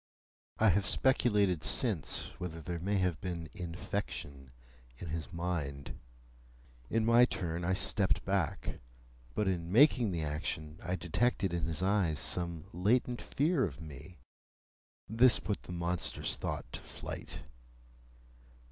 [0.57, 4.49] I have speculated since, whether there may have been infection
[4.97, 5.99] in his mind.
[6.89, 8.79] In my turn, I stepped back.
[9.35, 14.17] But in making the action, I detected in his eyes some latent fear of me.
[15.07, 17.41] This put the monstrous thought to flight.